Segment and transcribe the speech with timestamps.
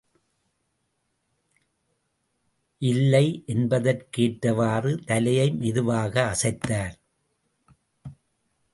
[2.81, 6.95] இல்லை என்பதற்கேற்றவாறு தலையை மெதுவாக அசைத்தார்.